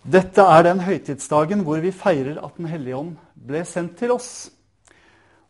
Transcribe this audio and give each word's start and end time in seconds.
Dette 0.00 0.40
er 0.40 0.64
den 0.64 0.80
høytidsdagen 0.80 1.60
hvor 1.66 1.80
vi 1.84 1.92
feirer 1.92 2.38
at 2.40 2.56
Den 2.56 2.70
hellige 2.70 2.96
ånd 2.96 3.16
ble 3.34 3.60
sendt 3.68 3.98
til 4.00 4.14
oss. 4.14 4.48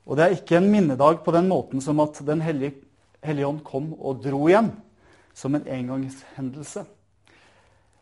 Og 0.06 0.18
det 0.18 0.24
er 0.24 0.34
ikke 0.34 0.58
en 0.58 0.70
minnedag 0.72 1.20
på 1.22 1.34
den 1.34 1.46
måten 1.48 1.80
som 1.80 2.00
at 2.02 2.18
Den 2.26 2.42
hellige, 2.42 2.74
hellige 3.22 3.46
ånd 3.46 3.60
kom 3.62 3.92
og 3.94 4.24
dro 4.24 4.48
igjen, 4.48 4.72
som 5.34 5.54
en 5.54 5.66
engangshendelse. 5.66 6.84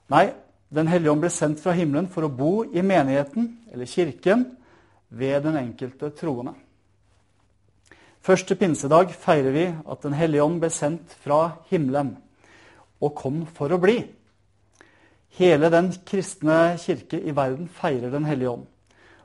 Nei, 0.09 0.33
Den 0.73 0.89
hellige 0.89 1.13
ånd 1.13 1.21
ble 1.21 1.31
sendt 1.33 1.61
fra 1.61 1.73
himmelen 1.77 2.09
for 2.09 2.25
å 2.25 2.33
bo 2.33 2.65
i 2.65 2.83
menigheten, 2.85 3.59
eller 3.73 3.89
kirken, 3.89 4.47
ved 5.09 5.43
den 5.45 5.57
enkelte 5.57 6.11
troende. 6.13 6.53
Første 8.21 8.57
pinsedag 8.57 9.13
feirer 9.17 9.53
vi 9.53 9.67
at 9.69 10.03
Den 10.03 10.17
hellige 10.17 10.45
ånd 10.45 10.61
ble 10.61 10.73
sendt 10.73 11.13
fra 11.25 11.59
himmelen 11.69 12.17
og 13.01 13.15
kom 13.17 13.45
for 13.53 13.73
å 13.73 13.81
bli. 13.81 14.01
Hele 15.37 15.69
den 15.71 15.91
kristne 16.09 16.79
kirke 16.81 17.21
i 17.21 17.35
verden 17.37 17.69
feirer 17.69 18.11
Den 18.11 18.25
hellige 18.25 18.51
ånd. 18.51 18.67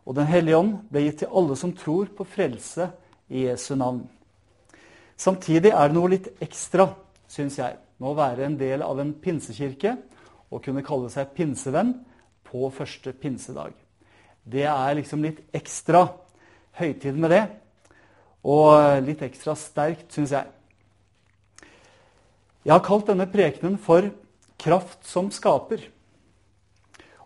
Og 0.05 0.15
Den 0.15 0.27
hellige 0.27 0.57
ånd 0.57 0.73
ble 0.91 1.05
gitt 1.05 1.21
til 1.23 1.31
alle 1.31 1.55
som 1.55 1.71
tror 1.73 2.11
på 2.17 2.25
frelse 2.27 2.89
i 3.29 3.45
Jesu 3.47 3.75
navn. 3.75 4.03
Samtidig 5.17 5.71
er 5.71 5.87
det 5.87 5.95
noe 5.95 6.11
litt 6.11 6.27
ekstra, 6.43 6.89
syns 7.27 7.57
jeg, 7.57 7.77
med 7.97 8.09
å 8.11 8.17
være 8.17 8.45
en 8.45 8.57
del 8.59 8.83
av 8.83 8.99
en 8.99 9.13
pinsekirke 9.13 9.95
og 10.51 10.63
kunne 10.65 10.83
kalle 10.85 11.09
seg 11.09 11.31
pinsevenn 11.37 11.93
på 12.43 12.67
første 12.73 13.13
pinsedag. 13.15 13.71
Det 14.43 14.65
er 14.67 14.97
liksom 14.97 15.23
litt 15.23 15.39
ekstra 15.55 16.03
høytid 16.77 17.15
med 17.15 17.31
det, 17.31 17.43
og 18.43 19.05
litt 19.05 19.23
ekstra 19.23 19.55
sterkt, 19.55 20.11
syns 20.11 20.33
jeg. 20.35 20.49
Jeg 22.63 22.73
har 22.73 22.83
kalt 22.83 23.07
denne 23.07 23.27
prekenen 23.31 23.77
for 23.81 24.09
'Kraft 24.63 25.03
som 25.03 25.29
skaper'. 25.29 25.89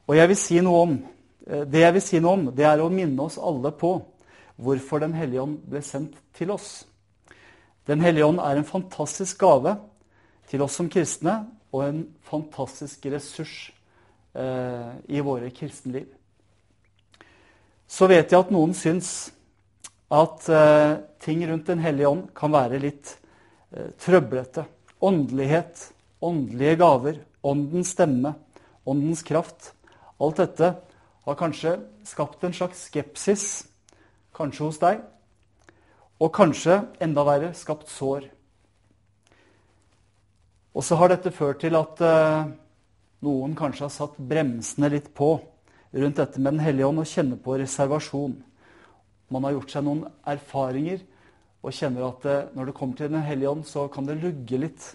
Og 0.08 0.16
jeg 0.16 0.28
vil 0.28 0.38
si 0.38 0.62
noe 0.62 0.82
om, 0.82 1.06
eh, 1.48 1.66
Det 1.66 1.80
jeg 1.80 1.94
vil 1.94 2.02
si 2.02 2.20
noe 2.20 2.34
om, 2.34 2.46
det 2.56 2.66
er 2.66 2.82
å 2.82 2.90
minne 2.90 3.22
oss 3.22 3.38
alle 3.38 3.72
på 3.72 4.02
hvorfor 4.58 5.00
Den 5.00 5.14
hellige 5.14 5.42
ånd 5.42 5.58
ble 5.70 5.82
sendt 5.82 6.16
til 6.34 6.52
oss. 6.52 6.86
Den 7.86 8.02
hellige 8.02 8.26
ånd 8.26 8.40
er 8.40 8.58
en 8.58 8.64
fantastisk 8.64 9.38
gave 9.38 9.78
til 10.50 10.62
oss 10.62 10.74
som 10.74 10.90
kristne 10.90 11.46
og 11.72 11.84
en 11.84 12.16
fantastisk 12.24 13.06
ressurs 13.06 13.72
eh, 14.36 14.92
i 15.08 15.22
våre 15.22 15.52
kristenliv. 15.52 16.08
Så 17.88 18.08
vet 18.08 18.32
jeg 18.32 18.40
at 18.40 18.52
noen 18.52 18.74
syns 18.76 19.32
at 20.12 20.50
eh, 20.50 20.98
ting 21.24 21.44
rundt 21.48 21.68
Den 21.68 21.84
hellige 21.84 22.08
ånd 22.08 22.28
kan 22.36 22.52
være 22.52 22.80
litt 22.80 23.14
eh, 23.72 23.92
trøblete. 24.00 24.66
Åndelighet, 25.04 25.92
åndelige 26.28 26.78
gaver, 26.82 27.22
åndens 27.44 27.94
stemme, 27.96 28.36
åndens 28.86 29.24
kraft. 29.24 29.74
Alt 30.20 30.42
dette 30.42 30.74
har 31.28 31.36
kanskje 31.40 31.78
skapt 32.08 32.44
en 32.44 32.56
slags 32.56 32.88
skepsis, 32.88 33.46
kanskje 34.36 34.66
hos 34.66 34.80
deg, 34.82 35.02
og 36.18 36.34
kanskje, 36.34 36.80
enda 37.04 37.24
verre, 37.28 37.52
skapt 37.58 37.92
sår. 37.92 38.30
Og 40.78 40.86
så 40.86 40.98
har 40.98 41.12
dette 41.12 41.34
ført 41.34 41.60
til 41.62 41.76
at 41.78 42.02
uh, 42.06 42.50
noen 43.26 43.56
kanskje 43.58 43.88
har 43.88 43.94
satt 43.94 44.18
bremsene 44.30 44.92
litt 44.94 45.10
på 45.18 45.36
rundt 45.98 46.20
dette 46.20 46.42
med 46.42 46.58
Den 46.58 46.62
hellige 46.62 46.90
ånd 46.90 47.02
og 47.02 47.10
kjenner 47.10 47.40
på 47.42 47.58
reservasjon. 47.58 48.36
Man 49.34 49.48
har 49.48 49.56
gjort 49.56 49.74
seg 49.74 49.86
noen 49.88 50.04
erfaringer 50.30 51.02
og 51.66 51.74
kjenner 51.74 52.06
at 52.12 52.28
uh, 52.30 52.38
når 52.54 52.70
det 52.70 52.78
kommer 52.78 53.00
til 53.00 53.12
Den 53.14 53.26
hellige 53.26 53.52
ånd, 53.52 53.66
så 53.66 53.88
kan 53.94 54.10
det 54.10 54.20
lugge 54.22 54.62
litt. 54.62 54.92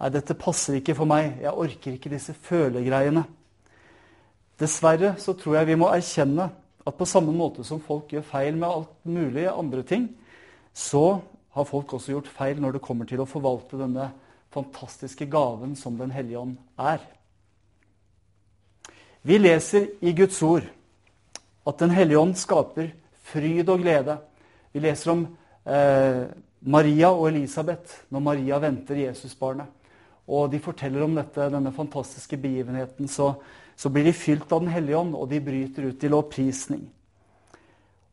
Nei, 0.00 0.08
dette 0.14 0.36
passer 0.38 0.78
ikke 0.78 0.96
for 0.96 1.08
meg. 1.08 1.34
Jeg 1.42 1.52
orker 1.52 1.96
ikke 1.96 2.12
disse 2.12 2.32
følegreiene. 2.32 3.26
Dessverre 4.60 5.14
så 5.20 5.34
tror 5.36 5.58
jeg 5.58 5.68
vi 5.68 5.76
må 5.80 5.90
erkjenne 5.92 6.48
at 6.88 6.96
på 6.96 7.08
samme 7.08 7.32
måte 7.36 7.64
som 7.68 7.82
folk 7.84 8.12
gjør 8.12 8.24
feil 8.24 8.56
med 8.56 8.68
alt 8.68 8.94
mulig 9.04 9.44
andre 9.50 9.84
ting, 9.84 10.08
så 10.72 11.20
har 11.52 11.68
folk 11.68 11.92
også 11.92 12.14
gjort 12.14 12.30
feil 12.32 12.60
når 12.62 12.76
det 12.76 12.84
kommer 12.84 13.08
til 13.08 13.20
å 13.20 13.28
forvalte 13.28 13.80
denne 13.80 14.10
fantastiske 14.54 15.26
gaven 15.30 15.74
som 15.76 15.98
Den 15.98 16.12
hellige 16.14 16.38
ånd 16.38 16.56
er. 16.78 17.02
Vi 19.22 19.36
leser 19.36 19.90
i 20.00 20.14
Guds 20.16 20.40
ord 20.42 20.64
at 21.66 21.78
Den 21.78 21.92
hellige 21.92 22.18
ånd 22.18 22.38
skaper 22.40 22.88
fryd 23.30 23.68
og 23.68 23.82
glede. 23.84 24.16
Vi 24.72 24.80
leser 24.80 25.12
om 25.12 25.26
eh, 25.66 26.24
Maria 26.60 27.12
og 27.12 27.28
Elisabeth 27.28 28.06
når 28.08 28.24
Maria 28.24 28.58
venter 28.62 29.04
Jesusbarnet. 29.04 29.79
Og 30.30 30.50
de 30.52 30.60
forteller 30.62 31.02
om 31.02 31.16
dette, 31.18 31.48
denne 31.50 31.72
fantastiske 31.74 32.38
begivenheten. 32.38 33.08
Så 33.10 33.34
så 33.80 33.88
blir 33.88 34.04
de 34.04 34.12
fylt 34.12 34.52
av 34.52 34.60
Den 34.60 34.68
hellige 34.68 34.96
ånd, 34.96 35.14
og 35.16 35.30
de 35.30 35.38
bryter 35.40 35.86
ut 35.88 36.02
i 36.04 36.08
lovprisning. 36.12 36.82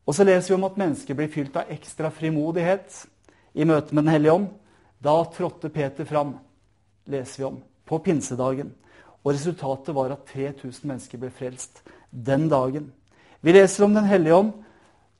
Og 0.08 0.14
så 0.16 0.24
leser 0.24 0.54
vi 0.54 0.56
om 0.56 0.64
at 0.64 0.78
mennesker 0.80 1.16
blir 1.18 1.28
fylt 1.28 1.58
av 1.60 1.68
ekstra 1.74 2.08
frimodighet 2.08 3.02
i 3.52 3.66
møte 3.68 3.92
med 3.92 4.06
Den 4.06 4.14
hellige 4.14 4.36
ånd. 4.38 4.46
Da 5.04 5.18
trådte 5.28 5.68
Peter 5.68 6.08
fram, 6.08 6.38
leser 7.04 7.42
vi 7.42 7.48
om, 7.50 7.58
på 7.84 7.98
pinsedagen. 8.00 8.70
Og 9.20 9.34
resultatet 9.34 9.92
var 9.92 10.14
at 10.14 10.24
3000 10.32 10.88
mennesker 10.88 11.20
ble 11.20 11.28
frelst 11.36 11.82
den 12.08 12.48
dagen. 12.48 12.88
Vi 13.44 13.52
leser 13.52 13.84
om 13.84 14.00
Den 14.00 14.08
hellige 14.08 14.40
ånd, 14.40 14.54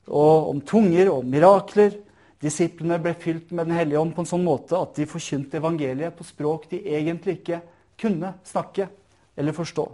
og 0.09 0.49
om 0.49 0.65
tunger 0.65 1.13
og 1.13 1.29
mirakler. 1.29 1.93
Disiplene 2.39 2.99
ble 3.03 3.13
fylt 3.19 3.51
med 3.51 3.67
Den 3.67 3.75
hellige 3.75 3.99
ånd 3.99 4.13
på 4.15 4.23
en 4.23 4.29
sånn 4.29 4.45
måte 4.45 4.77
at 4.79 4.95
de 4.95 5.07
forkynte 5.09 5.59
evangeliet 5.59 6.15
på 6.15 6.27
språk 6.27 6.69
de 6.71 6.79
egentlig 6.87 7.41
ikke 7.41 7.59
kunne 7.99 8.33
snakke 8.47 8.87
eller 9.35 9.55
forstå. 9.55 9.85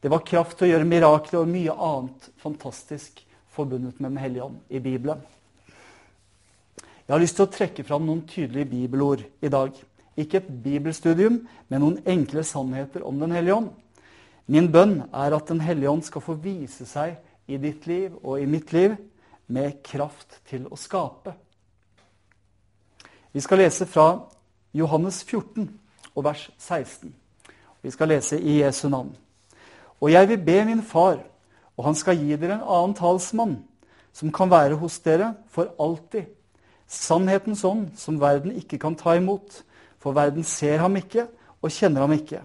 Det 0.00 0.12
var 0.12 0.26
kraft 0.28 0.58
til 0.58 0.68
å 0.68 0.70
gjøre 0.74 0.88
mirakler 0.88 1.40
og 1.40 1.48
mye 1.48 1.72
annet 1.72 2.28
fantastisk 2.42 3.22
forbundet 3.56 3.96
med 4.00 4.12
Den 4.12 4.20
hellige 4.20 4.44
ånd 4.44 4.58
i 4.68 4.82
Bibelen. 4.84 5.22
Jeg 7.06 7.14
har 7.14 7.22
lyst 7.22 7.38
til 7.38 7.46
å 7.46 7.54
trekke 7.54 7.84
fram 7.86 8.04
noen 8.04 8.24
tydelige 8.28 8.68
bibelord 8.68 9.24
i 9.40 9.48
dag. 9.48 9.72
Ikke 10.18 10.40
et 10.40 10.48
bibelstudium, 10.64 11.40
men 11.68 11.82
noen 11.82 12.00
enkle 12.04 12.44
sannheter 12.44 13.04
om 13.06 13.20
Den 13.22 13.32
hellige 13.32 13.56
ånd. 13.62 13.72
Min 14.46 14.68
bønn 14.72 15.00
er 15.08 15.36
at 15.36 15.48
Den 15.48 15.62
hellige 15.64 15.90
ånd 15.90 16.04
skal 16.04 16.24
få 16.24 16.36
vise 16.36 16.84
seg 16.86 17.16
i 17.48 17.56
ditt 17.62 17.86
liv 17.86 18.12
og 18.22 18.42
i 18.42 18.50
mitt 18.50 18.72
liv 18.76 18.96
med 19.46 19.80
kraft 19.86 20.40
til 20.50 20.66
å 20.68 20.76
skape. 20.78 21.32
Vi 23.36 23.42
skal 23.44 23.58
lese 23.60 23.84
fra 23.84 24.22
Johannes 24.72 25.18
14 25.20 25.66
og 26.16 26.22
vers 26.24 26.46
16. 26.56 27.10
Vi 27.84 27.90
skal 27.92 28.08
lese 28.08 28.38
i 28.40 28.62
Jesu 28.62 28.86
navn. 28.88 29.10
Og 30.00 30.08
jeg 30.08 30.30
vil 30.30 30.40
be 30.46 30.54
min 30.64 30.80
far, 30.80 31.18
og 31.76 31.84
han 31.84 31.98
skal 32.00 32.16
gi 32.16 32.38
dere 32.40 32.56
en 32.56 32.64
annen 32.64 32.94
talsmann, 32.96 33.58
som 34.16 34.32
kan 34.32 34.48
være 34.48 34.80
hos 34.80 34.96
dere 35.04 35.34
for 35.52 35.68
alltid. 35.76 36.32
Sannhetens 36.88 37.66
ånd, 37.68 37.90
som 38.00 38.16
verden 38.24 38.56
ikke 38.56 38.80
kan 38.80 38.96
ta 38.96 39.18
imot, 39.20 39.60
for 40.00 40.16
verden 40.16 40.40
ser 40.40 40.80
ham 40.80 40.96
ikke 40.96 41.28
og 41.60 41.76
kjenner 41.76 42.06
ham 42.06 42.16
ikke. 42.16 42.40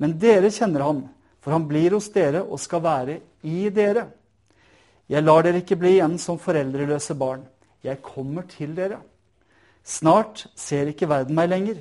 Men 0.00 0.16
dere 0.16 0.48
kjenner 0.48 0.88
ham, 0.88 1.06
for 1.44 1.52
han 1.52 1.68
blir 1.68 1.92
hos 1.98 2.08
dere 2.16 2.40
og 2.40 2.56
skal 2.56 2.86
være 2.88 3.20
i 3.44 3.68
dere. 3.68 4.08
Jeg 5.12 5.28
lar 5.28 5.44
dere 5.44 5.60
ikke 5.60 5.76
bli 5.76 5.98
igjen 5.98 6.16
som 6.16 6.40
foreldreløse 6.40 7.20
barn. 7.20 7.44
Jeg 7.84 8.00
kommer 8.00 8.48
til 8.48 8.72
dere. 8.72 9.04
Snart 9.84 10.46
ser 10.58 10.90
ikke 10.90 11.08
verden 11.10 11.36
meg 11.36 11.50
lenger, 11.50 11.80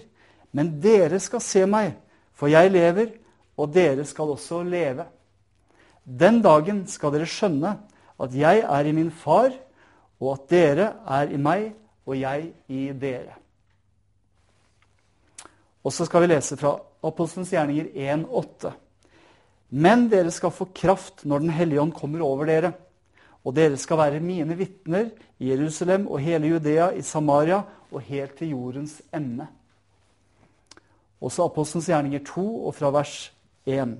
men 0.51 0.73
dere 0.81 1.19
skal 1.21 1.43
se 1.43 1.65
meg, 1.69 1.93
for 2.33 2.51
jeg 2.51 2.71
lever, 2.73 3.13
og 3.57 3.73
dere 3.73 4.05
skal 4.09 4.33
også 4.33 4.63
leve. 4.65 5.05
Den 6.05 6.41
dagen 6.41 6.85
skal 6.89 7.13
dere 7.13 7.29
skjønne 7.29 7.75
at 8.21 8.33
jeg 8.37 8.63
er 8.65 8.87
i 8.87 8.95
min 8.95 9.11
far, 9.13 9.53
og 10.21 10.33
at 10.33 10.49
dere 10.49 10.87
er 11.09 11.33
i 11.33 11.39
meg, 11.41 11.71
og 12.05 12.17
jeg 12.17 12.51
i 12.69 12.89
dere. 12.97 13.37
Og 15.81 15.93
så 15.93 16.05
skal 16.05 16.23
vi 16.23 16.29
lese 16.29 16.57
fra 16.57 16.75
Apostelens 17.05 17.49
gjerninger 17.53 17.89
1,8. 17.97 18.71
Men 19.71 20.07
dere 20.11 20.33
skal 20.33 20.53
få 20.53 20.67
kraft 20.75 21.23
når 21.25 21.45
Den 21.45 21.53
hellige 21.55 21.81
ånd 21.81 21.93
kommer 21.95 22.21
over 22.25 22.49
dere. 22.49 22.73
Og 23.45 23.55
dere 23.55 23.77
skal 23.77 23.97
være 23.97 24.21
mine 24.23 24.57
vitner 24.57 25.09
i 25.39 25.49
Jerusalem 25.49 26.07
og 26.07 26.21
hele 26.21 26.47
Judea, 26.47 26.91
i 26.93 27.01
Samaria 27.01 27.61
og 27.91 28.01
helt 28.05 28.37
til 28.37 28.53
jordens 28.53 29.01
ende. 29.13 29.47
Også 31.21 31.45
Apostelens 31.45 31.89
gjerninger 31.89 32.23
2 32.25 32.65
og 32.65 32.75
fra 32.75 32.91
vers 32.93 33.33
1. 33.65 33.97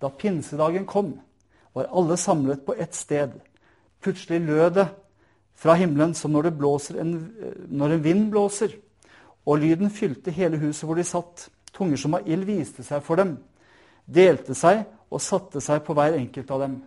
Da 0.00 0.08
pinsedagen 0.08 0.86
kom, 0.86 1.14
var 1.74 1.90
alle 1.92 2.16
samlet 2.16 2.64
på 2.66 2.74
ett 2.78 2.94
sted. 2.94 3.32
Plutselig 4.00 4.40
lød 4.40 4.70
det 4.74 4.88
fra 5.58 5.74
himmelen 5.74 6.14
som 6.14 6.30
når, 6.32 6.52
en, 7.00 7.14
når 7.68 7.94
en 7.94 8.04
vind 8.04 8.30
blåser, 8.30 8.76
og 9.46 9.58
lyden 9.58 9.90
fylte 9.90 10.30
hele 10.30 10.58
huset 10.60 10.84
hvor 10.86 10.94
de 10.94 11.04
satt. 11.04 11.48
Tunger 11.72 11.96
som 12.00 12.16
av 12.16 12.28
ild 12.28 12.46
viste 12.48 12.82
seg 12.82 13.02
for 13.04 13.20
dem, 13.20 13.36
delte 14.04 14.54
seg 14.56 14.82
og 15.12 15.22
satte 15.22 15.60
seg 15.62 15.84
på 15.86 15.94
hver 15.94 16.16
enkelt 16.18 16.50
av 16.50 16.64
dem. 16.64 16.78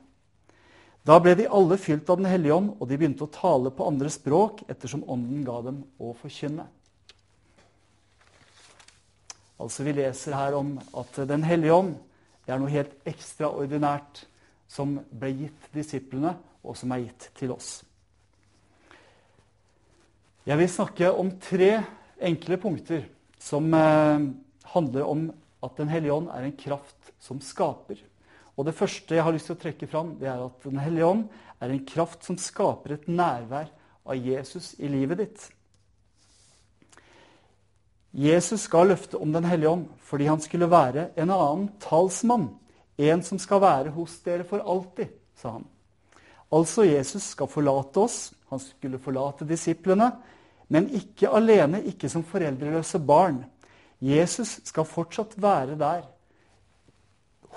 Da 1.07 1.17
ble 1.17 1.33
de 1.37 1.47
alle 1.49 1.77
fylt 1.81 2.09
av 2.09 2.19
Den 2.21 2.29
hellige 2.29 2.53
ånd, 2.53 2.75
og 2.77 2.87
de 2.87 2.97
begynte 2.97 3.25
å 3.25 3.33
tale 3.33 3.71
på 3.73 3.87
andre 3.89 4.09
språk 4.13 4.61
ettersom 4.69 5.03
Ånden 5.09 5.41
ga 5.47 5.57
dem 5.65 5.81
å 5.97 6.13
forkynne. 6.19 6.67
Altså 9.61 9.85
Vi 9.85 9.95
leser 9.97 10.37
her 10.37 10.57
om 10.57 10.75
at 10.97 11.21
Den 11.29 11.45
hellige 11.45 11.77
ånd 11.77 11.95
det 12.41 12.55
er 12.55 12.59
noe 12.59 12.73
helt 12.73 12.93
ekstraordinært 13.07 14.23
som 14.71 14.95
ble 15.13 15.29
gitt 15.43 15.67
disiplene, 15.75 16.33
og 16.65 16.75
som 16.75 16.91
er 16.91 17.05
gitt 17.05 17.27
til 17.37 17.53
oss. 17.53 17.69
Jeg 20.43 20.57
vil 20.57 20.71
snakke 20.73 21.11
om 21.13 21.29
tre 21.41 21.69
enkle 22.21 22.57
punkter 22.59 23.05
som 23.41 23.69
eh, 23.77 24.25
handler 24.73 25.05
om 25.05 25.27
at 25.61 25.77
Den 25.77 25.91
hellige 25.93 26.17
ånd 26.17 26.31
er 26.33 26.47
en 26.47 26.57
kraft 26.57 27.13
som 27.21 27.39
skaper. 27.45 28.01
Og 28.57 28.65
Det 28.65 28.75
første 28.75 29.15
jeg 29.15 29.23
har 29.23 29.33
lyst 29.33 29.47
til 29.49 29.55
å 29.55 29.61
trekke 29.61 29.87
fram, 29.87 30.15
det 30.19 30.27
er 30.27 30.43
at 30.43 30.63
Den 30.63 30.79
hellige 30.79 31.05
ånd 31.07 31.23
er 31.61 31.69
en 31.69 31.85
kraft 31.85 32.25
som 32.25 32.37
skaper 32.37 32.95
et 32.95 33.07
nærvær 33.07 33.69
av 34.05 34.15
Jesus 34.15 34.73
i 34.79 34.89
livet 34.91 35.21
ditt. 35.21 35.49
Jesus 38.11 38.67
ga 38.67 38.83
løfte 38.83 39.17
om 39.17 39.31
Den 39.31 39.47
hellige 39.47 39.69
ånd 39.71 39.85
fordi 40.03 40.27
han 40.27 40.41
skulle 40.43 40.69
være 40.71 41.11
en 41.15 41.31
annen 41.31 41.69
talsmann. 41.79 42.49
En 42.97 43.23
som 43.23 43.39
skal 43.39 43.61
være 43.63 43.93
hos 43.95 44.19
dere 44.25 44.43
for 44.45 44.59
alltid, 44.59 45.07
sa 45.39 45.55
han. 45.55 45.65
Altså 46.51 46.83
Jesus 46.83 47.31
skal 47.31 47.47
forlate 47.47 48.03
oss. 48.03 48.33
Han 48.51 48.59
skulle 48.59 48.99
forlate 48.99 49.47
disiplene. 49.47 50.11
Men 50.71 50.89
ikke 50.95 51.31
alene, 51.31 51.81
ikke 51.87 52.09
som 52.11 52.23
foreldreløse 52.27 52.99
barn. 52.99 53.41
Jesus 54.01 54.59
skal 54.67 54.87
fortsatt 54.87 55.37
være 55.41 55.77
der. 55.79 56.03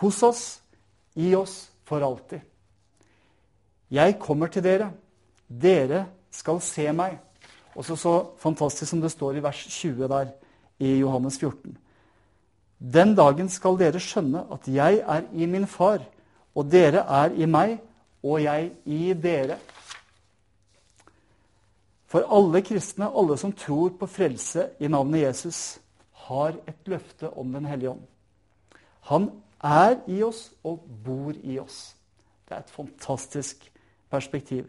Hos 0.00 0.22
oss, 0.22 0.44
i 1.14 1.34
oss, 1.34 1.70
for 1.84 2.02
alltid. 2.02 2.40
Jeg 3.90 4.18
kommer 4.18 4.50
til 4.50 4.64
dere. 4.64 4.90
Dere 5.48 6.06
skal 6.32 6.60
se 6.64 6.88
meg. 6.92 7.18
Også 7.74 7.96
så 7.98 8.14
fantastisk 8.40 8.90
som 8.90 9.02
det 9.02 9.12
står 9.12 9.38
i 9.38 9.44
vers 9.44 9.60
20 9.68 10.08
der 10.10 10.32
i 10.82 10.96
Johannes 10.98 11.38
14. 11.38 11.76
Den 12.78 13.14
dagen 13.14 13.48
skal 13.48 13.78
dere 13.78 14.00
skjønne 14.02 14.44
at 14.52 14.66
jeg 14.68 15.00
er 15.00 15.28
i 15.32 15.46
min 15.46 15.66
far, 15.70 16.02
og 16.54 16.70
dere 16.70 17.04
er 17.06 17.34
i 17.34 17.46
meg, 17.46 17.78
og 18.24 18.42
jeg 18.42 18.72
i 18.84 19.12
dere. 19.12 19.58
For 22.10 22.26
alle 22.30 22.62
kristne, 22.62 23.10
alle 23.10 23.36
som 23.38 23.52
tror 23.52 23.94
på 23.98 24.06
frelse 24.06 24.68
i 24.78 24.88
navnet 24.88 25.24
Jesus, 25.26 25.78
har 26.28 26.54
et 26.68 26.86
løfte 26.86 27.30
om 27.30 27.52
Den 27.52 27.66
hellige 27.66 27.90
ånd. 27.90 28.04
Han 29.10 29.30
er 29.64 29.96
i 30.06 30.22
oss 30.22 30.50
og 30.64 30.84
bor 31.04 31.32
i 31.42 31.58
oss. 31.58 31.96
Det 32.44 32.56
er 32.56 32.62
et 32.62 32.70
fantastisk 32.70 33.70
perspektiv. 34.10 34.68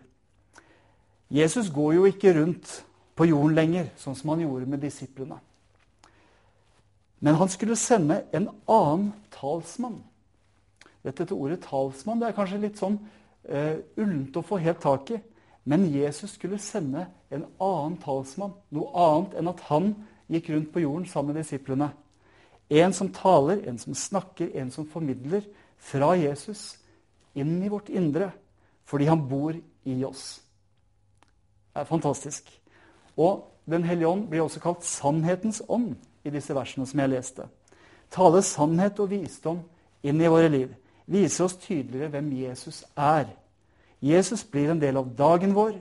Jesus 1.30 1.70
går 1.74 1.94
jo 1.94 2.06
ikke 2.06 2.34
rundt 2.40 2.86
på 3.16 3.28
jorden 3.28 3.56
lenger, 3.56 3.90
sånn 4.00 4.16
som 4.16 4.34
han 4.34 4.44
gjorde 4.46 4.70
med 4.70 4.84
disiplene. 4.84 5.38
Men 7.20 7.38
han 7.40 7.50
skulle 7.50 7.76
sende 7.80 8.24
en 8.36 8.50
annen 8.70 9.12
talsmann. 9.34 10.04
Dette 11.04 11.32
ordet 11.34 11.60
'talsmann' 11.62 12.20
det 12.20 12.28
er 12.28 12.38
kanskje 12.38 12.62
litt 12.62 12.80
sånn 12.82 12.98
uh, 12.98 13.78
ullent 13.98 14.38
å 14.38 14.42
få 14.42 14.58
helt 14.58 14.82
tak 14.82 15.12
i. 15.12 15.20
Men 15.66 15.86
Jesus 15.90 16.36
skulle 16.38 16.58
sende 16.62 17.08
en 17.30 17.46
annen 17.62 17.98
talsmann. 18.02 18.54
Noe 18.70 18.90
annet 18.94 19.38
enn 19.40 19.50
at 19.50 19.62
han 19.70 19.94
gikk 20.30 20.50
rundt 20.50 20.72
på 20.74 20.82
jorden 20.82 21.06
sammen 21.10 21.34
med 21.34 21.44
disiplene. 21.44 21.92
En 22.70 22.94
som 22.94 23.12
taler, 23.14 23.62
en 23.70 23.78
som 23.78 23.94
snakker, 23.94 24.50
en 24.58 24.72
som 24.72 24.88
formidler 24.90 25.46
fra 25.78 26.16
Jesus 26.18 26.78
inn 27.36 27.60
i 27.64 27.70
vårt 27.70 27.90
indre. 27.90 28.32
Fordi 28.86 29.06
han 29.10 29.28
bor 29.30 29.56
i 29.86 30.04
oss. 30.06 30.42
Det 31.74 31.82
er 31.84 31.92
fantastisk. 31.92 32.50
Og 33.18 33.52
Den 33.66 33.82
hellige 33.82 34.08
ånd 34.08 34.28
blir 34.30 34.44
også 34.44 34.60
kalt 34.62 34.84
sannhetens 34.86 35.58
ånd 35.74 35.96
i 36.22 36.30
disse 36.30 36.54
versene 36.54 36.86
som 36.86 37.00
jeg 37.02 37.10
leste. 37.10 37.48
Tale 38.14 38.44
sannhet 38.46 39.00
og 39.02 39.10
visdom 39.10 39.64
inn 40.06 40.22
i 40.22 40.30
våre 40.30 40.52
liv. 40.54 40.76
Vise 41.10 41.42
oss 41.48 41.58
tydeligere 41.58 42.12
hvem 42.14 42.28
Jesus 42.38 42.84
er. 42.94 43.26
Jesus 44.06 44.44
blir 44.46 44.70
en 44.70 44.84
del 44.84 45.00
av 45.02 45.10
dagen 45.18 45.56
vår, 45.58 45.80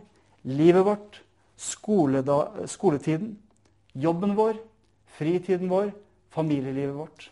livet 0.49 0.87
vårt, 0.87 1.21
skoletiden, 1.61 3.35
jobben 3.93 4.33
vår, 4.37 4.57
fritiden 5.19 5.69
vår, 5.69 5.93
familielivet 6.35 6.97
vårt. 6.99 7.29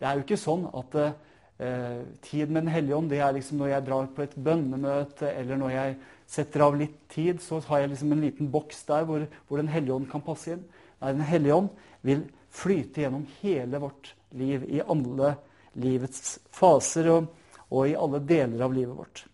Det 0.00 0.08
er 0.08 0.16
jo 0.16 0.24
ikke 0.24 0.40
sånn 0.40 0.64
at 0.72 0.96
eh, 1.00 2.00
tid 2.24 2.48
med 2.48 2.64
Den 2.64 2.72
hellige 2.72 2.96
ånd 2.96 3.10
det 3.12 3.20
er 3.20 3.34
liksom 3.36 3.60
når 3.60 3.74
jeg 3.74 3.86
drar 3.88 4.10
på 4.16 4.24
et 4.24 4.36
bønnemøte, 4.36 5.28
eller 5.28 5.60
når 5.60 5.74
jeg 5.74 5.96
setter 6.30 6.64
av 6.64 6.78
litt 6.78 6.96
tid, 7.12 7.42
så 7.44 7.60
har 7.68 7.82
jeg 7.82 7.92
liksom 7.92 8.14
en 8.14 8.24
liten 8.24 8.50
boks 8.52 8.84
der 8.88 9.04
hvor, 9.08 9.26
hvor 9.48 9.60
Den 9.60 9.72
hellige 9.72 9.96
ånd 9.96 10.08
kan 10.10 10.24
passe 10.24 10.54
inn. 10.54 10.64
Nei, 11.00 11.12
Den 11.12 11.26
hellige 11.28 11.58
ånd 11.58 11.68
vil 12.06 12.24
flyte 12.50 13.04
gjennom 13.04 13.26
hele 13.42 13.80
vårt 13.82 14.14
liv, 14.38 14.64
i 14.66 14.80
alle 14.80 15.34
livets 15.80 16.38
faser 16.54 17.10
og, 17.12 17.28
og 17.70 17.90
i 17.90 17.98
alle 17.98 18.22
deler 18.26 18.64
av 18.64 18.74
livet 18.74 18.96
vårt. 18.96 19.24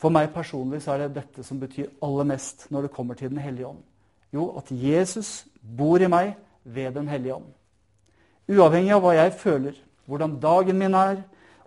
For 0.00 0.12
meg 0.12 0.34
personlig 0.34 0.82
så 0.84 0.94
er 0.94 1.04
det 1.04 1.16
dette 1.16 1.44
som 1.46 1.60
betyr 1.60 1.92
aller 2.04 2.26
mest 2.28 2.66
når 2.74 2.86
det 2.86 2.94
kommer 2.94 3.18
til 3.18 3.30
Den 3.32 3.40
hellige 3.40 3.70
ånd. 3.70 3.82
Jo, 4.34 4.50
at 4.58 4.70
Jesus 4.70 5.46
bor 5.60 6.02
i 6.02 6.10
meg 6.10 6.34
ved 6.64 6.94
Den 6.94 7.08
hellige 7.08 7.34
ånd. 7.34 7.52
Uavhengig 8.48 8.92
av 8.92 9.00
hva 9.04 9.14
jeg 9.16 9.32
føler, 9.40 9.78
hvordan 10.06 10.36
dagen 10.40 10.78
min 10.78 10.94
er, 10.94 11.22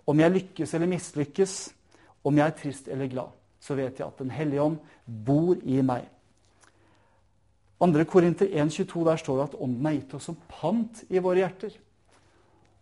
om 0.06 0.20
jeg 0.20 0.34
lykkes 0.34 0.74
eller 0.74 0.90
mislykkes, 0.90 1.56
om 2.24 2.38
jeg 2.38 2.46
er 2.46 2.56
trist 2.56 2.88
eller 2.88 3.10
glad, 3.10 3.34
så 3.60 3.74
vet 3.74 3.98
jeg 3.98 4.06
at 4.06 4.18
Den 4.18 4.30
hellige 4.30 4.62
ånd 4.62 4.78
bor 5.06 5.56
i 5.62 5.82
meg. 5.82 6.06
2. 7.78 8.04
Korinter 8.10 8.46
1,22, 8.46 9.04
der 9.06 9.16
står 9.16 9.36
det 9.36 9.44
at 9.48 9.60
Ånden 9.60 9.86
er 9.86 9.98
gitt 9.98 10.14
oss 10.14 10.24
som 10.26 10.38
pant 10.48 11.04
i 11.08 11.20
våre 11.22 11.44
hjerter. 11.44 11.76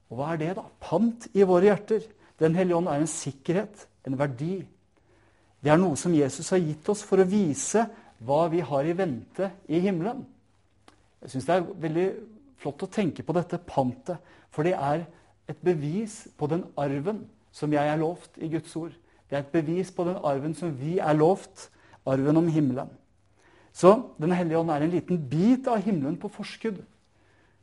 Og 0.09 0.21
hva 0.21 0.33
er 0.33 0.41
det, 0.41 0.55
da? 0.57 0.65
Pant 0.81 1.27
i 1.35 1.45
våre 1.45 1.69
hjerter. 1.69 2.07
Den 2.41 2.57
hellige 2.57 2.79
ånd 2.79 2.89
er 2.89 3.03
en 3.03 3.11
sikkerhet, 3.11 3.87
en 4.07 4.17
verdi. 4.19 4.61
Det 5.61 5.73
er 5.73 5.81
noe 5.81 5.99
som 6.01 6.15
Jesus 6.15 6.49
har 6.53 6.63
gitt 6.63 6.89
oss 6.89 7.03
for 7.05 7.21
å 7.21 7.29
vise 7.29 7.85
hva 8.25 8.47
vi 8.53 8.63
har 8.65 8.89
i 8.89 8.97
vente 8.97 9.51
i 9.69 9.81
himmelen. 9.85 10.23
Jeg 11.27 11.33
syns 11.35 11.47
det 11.49 11.55
er 11.57 11.65
veldig 11.83 12.07
flott 12.63 12.85
å 12.87 12.91
tenke 12.91 13.25
på 13.27 13.35
dette 13.35 13.59
pantet, 13.67 14.21
for 14.55 14.63
det 14.63 14.77
er 14.79 15.03
et 15.51 15.59
bevis 15.67 16.21
på 16.39 16.47
den 16.51 16.63
arven 16.79 17.25
som 17.55 17.73
jeg 17.75 17.91
er 17.91 17.99
lovt 17.99 18.39
i 18.39 18.51
Guds 18.53 18.71
ord. 18.79 18.93
Det 19.27 19.35
er 19.35 19.43
et 19.43 19.51
bevis 19.51 19.91
på 19.91 20.07
den 20.07 20.21
arven 20.23 20.55
som 20.55 20.71
vi 20.79 21.01
er 21.03 21.19
lovt, 21.19 21.67
arven 22.07 22.39
om 22.39 22.47
himmelen. 22.47 22.93
Så 23.75 24.13
Den 24.19 24.33
hellige 24.33 24.59
ånd 24.59 24.71
er 24.71 24.87
en 24.87 24.95
liten 24.95 25.19
bit 25.29 25.67
av 25.69 25.83
himmelen 25.83 26.15
på 26.17 26.31
forskudd, 26.33 26.79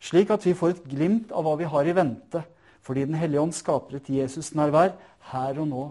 slik 0.04 0.30
at 0.36 0.44
vi 0.46 0.54
får 0.54 0.76
et 0.76 0.84
glimt 0.92 1.32
av 1.32 1.48
hva 1.48 1.56
vi 1.58 1.66
har 1.66 1.88
i 1.88 1.96
vente, 1.96 2.44
fordi 2.84 3.06
Den 3.08 3.16
hellige 3.16 3.42
ånd 3.42 3.56
skaper 3.56 3.98
et 3.98 4.12
Jesus-nærvær 4.12 4.92
her 5.32 5.64
og 5.64 5.70
nå 5.72 5.86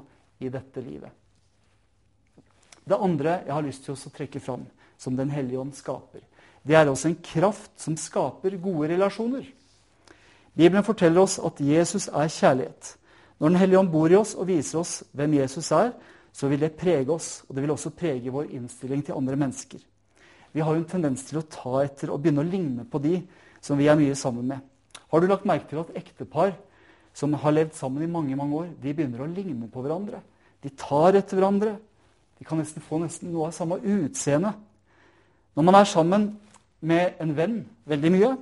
i 0.45 0.52
dette 0.52 0.85
livet. 0.85 1.11
Det 2.85 3.00
andre 3.00 3.41
jeg 3.47 3.55
har 3.55 3.64
lyst 3.64 3.87
til 3.87 3.97
å 3.97 4.12
trekke 4.12 4.45
fram, 4.45 4.69
som 4.99 5.17
Den 5.17 5.33
hellige 5.33 5.59
ånd 5.59 5.75
skaper, 5.75 6.21
det 6.66 6.76
er 6.78 6.88
også 6.88 7.11
en 7.11 7.19
kraft 7.25 7.73
som 7.81 7.97
skaper 7.99 8.59
gode 8.62 8.92
relasjoner. 8.92 9.47
Bibelen 10.54 10.85
forteller 10.85 11.25
oss 11.25 11.38
at 11.42 11.61
Jesus 11.61 12.09
er 12.09 12.28
kjærlighet. 12.28 12.97
Når 13.40 13.49
Den 13.49 13.59
hellige 13.59 13.78
ånd 13.78 13.90
bor 13.90 14.12
i 14.12 14.14
oss 14.14 14.35
og 14.35 14.47
viser 14.47 14.78
oss 14.78 15.02
hvem 15.12 15.35
Jesus 15.40 15.73
er, 15.73 15.90
så 16.33 16.49
vil 16.49 16.61
det 16.61 16.76
prege 16.78 17.11
oss, 17.12 17.42
og 17.49 17.57
det 17.57 17.64
vil 17.64 17.73
også 17.75 17.90
prege 17.90 18.31
vår 18.33 18.52
innstilling 18.54 19.02
til 19.04 19.16
andre 19.16 19.37
mennesker. 19.37 19.81
Vi 20.52 20.61
har 20.61 20.75
jo 20.75 20.83
en 20.83 20.88
tendens 20.88 21.25
til 21.25 21.40
å 21.40 21.47
ta 21.49 21.83
etter 21.83 22.12
og 22.12 22.21
begynne 22.23 22.45
å 22.45 22.49
ligne 22.49 22.85
på 22.88 23.00
de 23.02 23.19
som 23.61 23.78
vi 23.81 23.88
er 23.88 23.99
mye 23.99 24.14
sammen 24.16 24.47
med. 24.52 24.61
Har 25.12 25.21
du 25.21 25.26
lagt 25.26 25.49
merke 25.49 25.69
til 25.69 25.81
at 25.83 25.92
ektepar 25.97 26.54
som 27.16 27.35
har 27.35 27.52
levd 27.52 27.75
sammen 27.76 28.04
i 28.04 28.11
mange 28.11 28.37
mange 28.37 28.57
år, 28.57 28.69
de 28.81 28.95
begynner 28.95 29.25
å 29.25 29.28
ligne 29.28 29.69
på 29.73 29.83
hverandre? 29.85 30.23
De 30.62 30.71
tar 30.78 31.19
etter 31.19 31.37
hverandre. 31.40 31.75
De 32.38 32.47
kan 32.47 32.61
nesten 32.61 32.85
få 32.85 33.00
nesten 33.02 33.33
noe 33.33 33.49
av 33.50 33.57
samme 33.57 33.81
utseende. 33.81 34.54
Når 35.57 35.66
man 35.69 35.76
er 35.78 35.88
sammen 35.88 36.31
med 36.82 37.20
en 37.22 37.34
venn 37.36 37.60
veldig 37.88 38.10
mye, 38.14 38.32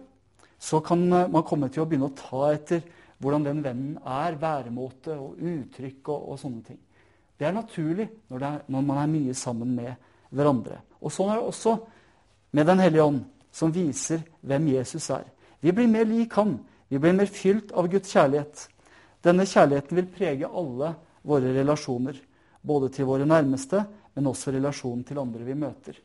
så 0.61 0.81
kan 0.85 1.07
man 1.09 1.45
komme 1.47 1.71
til 1.73 1.85
å 1.85 1.89
begynne 1.89 2.11
å 2.11 2.17
ta 2.17 2.51
etter 2.55 2.83
hvordan 3.21 3.45
den 3.45 3.63
vennen 3.65 3.97
er, 4.01 4.37
væremåte 4.41 5.17
og 5.17 5.41
uttrykk 5.41 6.09
og, 6.13 6.29
og 6.33 6.41
sånne 6.41 6.63
ting. 6.65 6.79
Det 7.41 7.49
er 7.49 7.57
naturlig 7.57 8.07
når, 8.29 8.43
er, 8.45 8.57
når 8.69 8.85
man 8.85 9.01
er 9.01 9.13
mye 9.13 9.37
sammen 9.37 9.73
med 9.77 9.93
hverandre. 10.37 10.81
Og 11.01 11.13
Sånn 11.13 11.31
er 11.33 11.41
det 11.41 11.49
også 11.49 11.77
med 12.57 12.67
Den 12.67 12.83
hellige 12.83 13.07
ånd, 13.07 13.21
som 13.53 13.73
viser 13.73 14.25
hvem 14.43 14.67
Jesus 14.73 15.07
er. 15.15 15.25
Vi 15.61 15.73
blir 15.73 15.89
mer 15.91 16.09
lik 16.09 16.35
han 16.39 16.59
Vi 16.91 16.99
blir 16.99 17.15
mer 17.15 17.31
fylt 17.31 17.71
av 17.71 17.87
Guds 17.87 18.11
kjærlighet. 18.11 18.65
Denne 19.23 19.45
kjærligheten 19.47 19.95
vil 19.95 20.09
prege 20.11 20.49
alle 20.49 20.89
våre 21.23 21.53
relasjoner, 21.55 22.17
både 22.67 22.89
til 22.91 23.07
våre 23.07 23.29
nærmeste, 23.29 23.85
men 24.17 24.27
også 24.27 24.51
relasjonen 24.51 25.05
til 25.07 25.21
andre 25.23 25.47
vi 25.47 25.55
møter. 25.55 26.01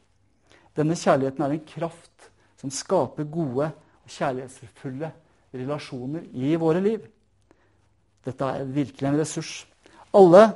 Denne 0.75 0.97
kjærligheten 0.99 1.45
er 1.45 1.55
en 1.55 1.67
kraft 1.67 2.29
som 2.59 2.71
skaper 2.73 3.27
gode 3.31 3.69
og 3.71 4.11
kjærlighetsfulle 4.11 5.11
relasjoner 5.55 6.27
i 6.35 6.55
våre 6.59 6.81
liv. 6.83 7.05
Dette 8.25 8.51
er 8.57 8.67
virkelig 8.67 9.07
en 9.09 9.19
ressurs. 9.19 9.53
Alle 10.15 10.47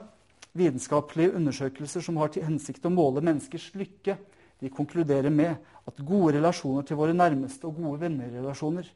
vitenskapelige 0.57 1.35
undersøkelser 1.37 2.03
som 2.03 2.17
har 2.19 2.33
til 2.33 2.47
hensikt 2.47 2.87
å 2.87 2.91
måle 2.91 3.23
menneskers 3.23 3.69
lykke, 3.77 4.17
de 4.59 4.71
konkluderer 4.73 5.31
med 5.31 5.55
at 5.87 6.01
gode 6.03 6.35
relasjoner 6.35 6.83
til 6.83 6.99
våre 6.99 7.15
nærmeste 7.15 7.69
og 7.69 7.77
gode 7.79 8.01
vennerelasjoner 8.01 8.89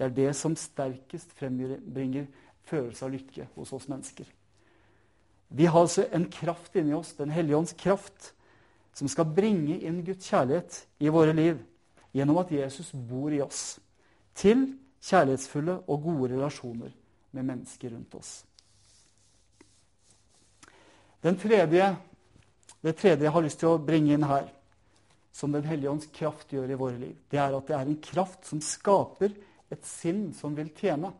det 0.00 0.06
er 0.06 0.12
det 0.16 0.30
som 0.32 0.54
sterkest 0.56 1.34
frembringer 1.36 2.24
følelse 2.70 3.04
av 3.04 3.10
lykke 3.12 3.44
hos 3.52 3.72
oss 3.76 3.84
mennesker. 3.90 4.24
Vi 5.52 5.66
har 5.68 5.76
altså 5.76 6.06
en 6.08 6.24
kraft 6.32 6.78
inni 6.80 6.94
oss, 6.96 7.12
Den 7.12 7.30
hellige 7.30 7.56
ånds 7.56 7.74
kraft, 7.76 8.32
som 8.94 9.08
skal 9.08 9.28
bringe 9.30 9.78
inn 9.86 10.02
Guds 10.04 10.28
kjærlighet 10.30 10.84
i 11.00 11.12
våre 11.12 11.34
liv 11.36 11.60
gjennom 12.12 12.40
at 12.42 12.52
Jesus 12.52 12.90
bor 12.92 13.32
i 13.32 13.40
oss, 13.42 13.78
til 14.34 14.66
kjærlighetsfulle 15.04 15.76
og 15.86 16.02
gode 16.04 16.32
relasjoner 16.34 16.92
med 17.36 17.46
mennesker 17.46 17.94
rundt 17.94 18.14
oss. 18.18 18.32
Tredje, 21.20 21.90
det 22.80 22.96
tredje 22.96 23.26
jeg 23.26 23.34
har 23.34 23.44
lyst 23.44 23.60
til 23.60 23.74
å 23.74 23.82
bringe 23.82 24.14
inn 24.16 24.24
her, 24.24 24.48
som 25.32 25.52
Den 25.52 25.64
hellige 25.64 25.90
ånds 25.90 26.08
kraft 26.12 26.50
gjør 26.52 26.72
i 26.72 26.78
våre 26.78 26.98
liv, 26.98 27.14
det 27.30 27.38
er 27.38 27.54
at 27.54 27.68
det 27.68 27.76
er 27.76 27.86
en 27.86 28.00
kraft 28.02 28.48
som 28.48 28.60
skaper 28.60 29.30
et 29.70 29.84
sinn 29.86 30.32
som 30.34 30.56
vil 30.56 30.72
tjene. 30.74 31.12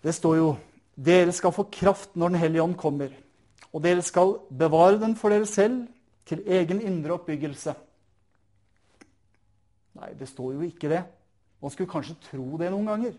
Det 0.00 0.14
står 0.16 0.36
jo 0.38 0.48
dere 0.96 1.34
skal 1.36 1.52
få 1.52 1.66
kraft 1.68 2.14
når 2.16 2.32
Den 2.32 2.40
hellige 2.40 2.62
ånd 2.62 2.76
kommer, 2.80 3.12
og 3.76 3.82
dere 3.84 4.00
skal 4.04 4.38
bevare 4.48 4.96
den 5.02 5.12
for 5.20 5.34
dere 5.34 5.46
selv 5.48 5.82
til 6.26 6.40
egen 6.48 6.80
indre 6.80 7.18
oppbyggelse. 7.18 7.74
Nei, 10.00 10.10
det 10.16 10.28
står 10.30 10.54
jo 10.56 10.64
ikke 10.64 10.88
det. 10.88 11.02
Man 11.60 11.72
skulle 11.72 11.92
kanskje 11.92 12.16
tro 12.30 12.56
det 12.60 12.70
noen 12.72 12.88
ganger. 12.88 13.14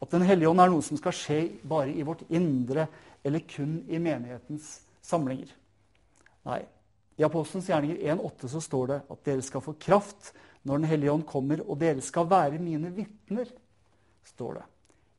At 0.00 0.10
Den 0.10 0.24
hellige 0.24 0.48
ånd 0.48 0.60
er 0.64 0.72
noe 0.72 0.84
som 0.84 0.96
skal 0.96 1.12
skje 1.12 1.40
bare 1.68 1.92
i 1.92 2.04
vårt 2.06 2.24
indre, 2.32 2.86
eller 3.24 3.44
kun 3.44 3.82
i 3.88 4.00
menighetens 4.00 4.80
samlinger. 5.04 5.52
Nei. 6.48 6.62
I 7.20 7.24
Apostelens 7.26 7.68
gjerninger 7.68 8.00
1,8 8.16 8.48
så 8.48 8.60
står 8.64 8.86
det 8.88 9.00
at 9.12 9.24
dere 9.28 9.44
skal 9.44 9.60
få 9.60 9.76
kraft 9.76 10.32
når 10.64 10.78
Den 10.78 10.88
hellige 10.88 11.12
ånd 11.12 11.26
kommer, 11.28 11.60
og 11.60 11.76
dere 11.80 12.00
skal 12.00 12.28
være 12.28 12.60
mine 12.60 12.88
vitner, 12.92 13.48
står 14.24 14.54
det. 14.54 14.68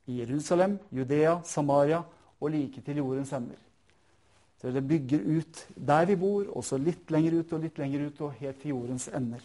I 0.09 0.19
Jerusalem, 0.23 0.79
Judea, 0.89 1.39
Samaria 1.45 2.01
og 2.39 2.49
like 2.49 2.81
til 2.81 2.97
jordens 2.97 3.33
ender. 3.37 3.61
Så 4.61 4.69
det 4.69 4.83
bygger 4.85 5.19
ut 5.19 5.63
der 5.75 6.05
vi 6.05 6.15
bor, 6.21 6.45
og 6.53 6.63
så 6.65 6.77
litt 6.77 7.09
lenger 7.09 7.39
ut 7.39 7.53
og 7.55 7.63
litt 7.63 7.79
lenger 7.81 8.05
ut 8.05 8.21
og 8.21 8.37
helt 8.37 8.61
til 8.61 8.75
jordens 8.75 9.07
ender. 9.09 9.41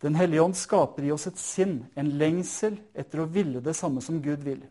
Den 0.00 0.16
hellige 0.16 0.42
ånd 0.44 0.56
skaper 0.56 1.04
i 1.04 1.12
oss 1.12 1.26
et 1.28 1.40
sinn, 1.40 1.82
en 1.96 2.08
lengsel 2.20 2.78
etter 2.96 3.20
å 3.20 3.28
ville 3.28 3.60
det 3.64 3.76
samme 3.76 4.00
som 4.04 4.22
Gud 4.24 4.42
vil. 4.44 4.64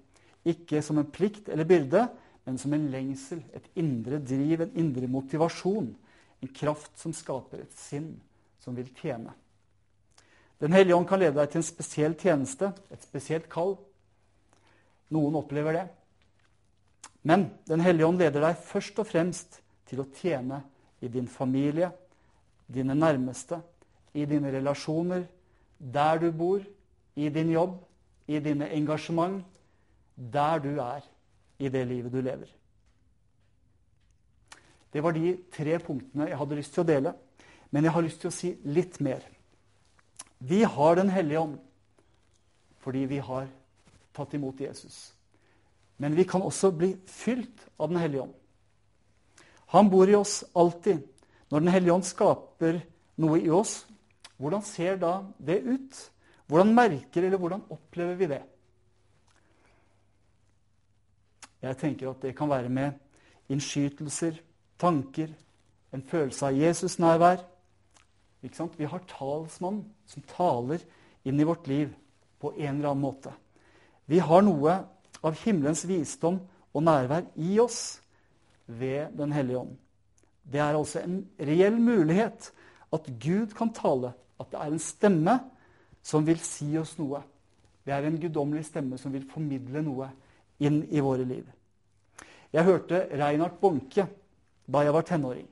Ikke 0.46 0.82
som 0.86 0.98
en 1.00 1.10
plikt 1.10 1.50
eller 1.54 1.70
byrde, 1.70 2.08
men 2.44 2.58
som 2.60 2.74
en 2.76 2.90
lengsel, 2.92 3.40
et 3.54 3.70
indre 3.80 4.20
driv, 4.20 4.66
en 4.66 4.76
indre 4.78 5.08
motivasjon. 5.08 5.94
En 6.44 6.52
kraft 6.52 6.98
som 7.00 7.14
skaper 7.16 7.64
et 7.64 7.78
sinn 7.78 8.12
som 8.60 8.76
vil 8.76 8.90
tjene. 9.00 9.32
Den 10.60 10.74
hellige 10.76 10.96
ånd 10.98 11.08
kan 11.08 11.22
lede 11.22 11.38
deg 11.38 11.50
til 11.52 11.62
en 11.62 11.68
spesiell 11.68 12.18
tjeneste, 12.20 12.72
et 12.92 13.06
spesielt 13.06 13.50
kall. 13.52 13.78
Noen 15.14 15.38
opplever 15.40 15.78
det. 15.78 15.86
Men 17.24 17.50
Den 17.68 17.80
hellige 17.80 18.08
ånd 18.08 18.20
leder 18.20 18.44
deg 18.44 18.60
først 18.68 19.00
og 19.00 19.08
fremst 19.08 19.62
til 19.88 20.02
å 20.04 20.10
tjene 20.20 20.62
i 21.04 21.10
din 21.12 21.28
familie, 21.28 21.92
dine 22.68 22.96
nærmeste, 22.96 23.60
i 24.14 24.26
dine 24.30 24.52
relasjoner, 24.54 25.24
der 25.80 26.20
du 26.20 26.32
bor, 26.32 26.62
i 27.16 27.30
din 27.30 27.52
jobb, 27.52 27.78
i 28.28 28.40
dine 28.40 28.70
engasjement, 28.76 29.44
der 30.16 30.60
du 30.64 30.76
er 30.82 31.04
i 31.60 31.70
det 31.70 31.84
livet 31.88 32.12
du 32.12 32.22
lever. 32.22 32.50
Det 34.94 35.02
var 35.02 35.16
de 35.16 35.38
tre 35.52 35.80
punktene 35.82 36.30
jeg 36.30 36.38
hadde 36.38 36.58
lyst 36.60 36.76
til 36.76 36.84
å 36.84 36.88
dele. 36.88 37.14
Men 37.74 37.88
jeg 37.88 37.96
har 37.96 38.06
lyst 38.06 38.20
til 38.22 38.30
å 38.30 38.36
si 38.36 38.52
litt 38.70 39.00
mer. 39.02 39.24
Vi 40.38 40.62
har 40.64 40.96
Den 40.96 41.10
hellige 41.10 41.40
ånd 41.40 41.60
fordi 42.84 43.06
vi 43.08 43.18
har 43.24 43.48
tatt 44.14 44.34
imot 44.36 44.60
Jesus. 44.60 45.14
Men 46.04 46.18
vi 46.20 46.26
kan 46.28 46.44
også 46.44 46.74
bli 46.76 46.92
fylt 47.08 47.64
av 47.80 47.88
Den 47.88 48.02
hellige 48.02 48.26
ånd. 48.26 48.34
Han 49.72 49.90
bor 49.90 50.10
i 50.10 50.18
oss 50.18 50.42
alltid. 50.54 51.00
Når 51.50 51.60
Den 51.64 51.72
hellige 51.72 51.94
ånd 51.94 52.06
skaper 52.06 52.82
noe 53.24 53.40
i 53.40 53.50
oss, 53.54 53.86
hvordan 54.42 54.66
ser 54.68 54.98
da 55.00 55.22
det 55.40 55.62
ut? 55.64 56.00
Hvordan 56.52 56.74
merker 56.76 57.24
eller 57.24 57.40
hvordan 57.40 57.64
opplever 57.72 58.20
vi 58.20 58.28
det? 58.34 58.42
Jeg 61.64 61.80
tenker 61.80 62.12
at 62.12 62.26
det 62.26 62.36
kan 62.36 62.52
være 62.52 62.70
med 62.70 63.00
innskytelser, 63.54 64.36
tanker, 64.82 65.32
en 65.94 66.04
følelse 66.04 66.50
av 66.50 66.58
Jesus-nærvær. 66.58 67.46
Vi 68.44 68.90
har 68.92 69.06
talsmann 69.08 69.86
som 70.10 70.26
taler 70.28 70.84
inn 71.24 71.40
i 71.40 71.48
vårt 71.48 71.70
liv 71.72 71.94
på 72.44 72.52
en 72.58 72.76
eller 72.76 72.92
annen 72.92 73.06
måte. 73.06 73.32
Vi 74.12 74.20
har 74.20 74.44
noe 74.44 74.82
av 75.24 75.38
himmelens 75.44 75.86
visdom 75.88 76.42
og 76.74 76.84
nærvær 76.84 77.28
i 77.36 77.58
oss 77.62 78.02
ved 78.68 79.16
Den 79.18 79.32
hellige 79.32 79.60
ånd. 79.60 79.78
Det 80.44 80.60
er 80.60 80.76
altså 80.76 81.04
en 81.04 81.22
reell 81.40 81.80
mulighet 81.80 82.52
at 82.94 83.08
Gud 83.20 83.56
kan 83.58 83.72
tale, 83.74 84.14
at 84.40 84.52
det 84.52 84.60
er 84.60 84.72
en 84.72 84.80
stemme 84.80 85.38
som 86.04 86.26
vil 86.28 86.40
si 86.44 86.74
oss 86.78 86.98
noe. 87.00 87.22
Det 87.84 87.94
er 87.96 88.06
en 88.08 88.20
guddommelig 88.20 88.66
stemme 88.68 89.00
som 89.00 89.14
vil 89.14 89.28
formidle 89.30 89.84
noe 89.84 90.10
inn 90.64 90.84
i 90.92 91.04
våre 91.04 91.26
liv. 91.28 91.46
Jeg 92.54 92.68
hørte 92.68 93.08
Reinhard 93.12 93.58
Bonke 93.62 94.06
da 94.66 94.84
jeg 94.84 94.94
var 94.96 95.08
tenåring. 95.08 95.48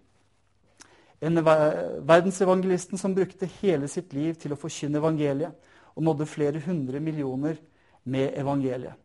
En 1.22 1.38
verdensevangelisten 1.46 2.98
som 2.98 3.14
brukte 3.16 3.50
hele 3.60 3.88
sitt 3.92 4.14
liv 4.14 4.36
til 4.42 4.54
å 4.54 4.60
forkynne 4.60 5.00
evangeliet 5.02 5.54
og 5.94 6.06
nådde 6.06 6.28
flere 6.30 6.62
hundre 6.66 7.02
millioner 7.04 7.60
med 8.04 8.34
evangeliet. 8.40 8.96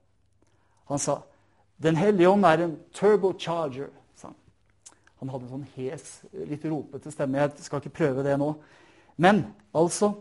Han 0.89 0.99
sa 1.03 1.23
Den 1.83 1.97
hellige 1.97 2.31
ånd 2.31 2.47
er 2.49 2.63
en 2.65 2.77
turbocharger. 2.97 3.91
Han 5.21 5.33
hadde 5.33 5.47
en 5.47 5.53
sånn 5.55 5.69
hes, 5.77 6.09
litt 6.49 6.65
ropete 6.69 7.13
stemme. 7.13 7.41
Jeg 7.41 7.65
skal 7.65 7.81
ikke 7.83 7.99
prøve 8.03 8.25
det 8.27 8.37
nå. 8.41 8.53
Men 9.17 9.47
altså 9.77 10.15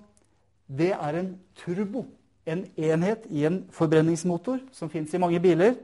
Det 0.66 0.94
er 0.96 1.20
en 1.20 1.36
turbo. 1.60 2.06
En 2.46 2.64
enhet 2.74 3.28
i 3.30 3.44
en 3.46 3.60
forbrenningsmotor 3.70 4.64
som 4.74 4.90
fins 4.90 5.14
i 5.14 5.22
mange 5.22 5.40
biler. 5.40 5.76